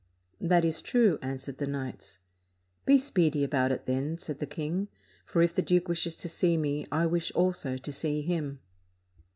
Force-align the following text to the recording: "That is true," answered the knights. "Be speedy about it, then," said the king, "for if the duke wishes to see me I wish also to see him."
"That 0.39 0.65
is 0.65 0.81
true," 0.81 1.19
answered 1.21 1.59
the 1.59 1.67
knights. 1.67 2.17
"Be 2.87 2.97
speedy 2.97 3.43
about 3.43 3.71
it, 3.71 3.85
then," 3.85 4.17
said 4.17 4.39
the 4.39 4.47
king, 4.47 4.87
"for 5.27 5.43
if 5.43 5.53
the 5.53 5.61
duke 5.61 5.87
wishes 5.87 6.15
to 6.15 6.27
see 6.27 6.57
me 6.57 6.87
I 6.91 7.05
wish 7.05 7.31
also 7.33 7.77
to 7.77 7.91
see 7.91 8.23
him." 8.23 8.61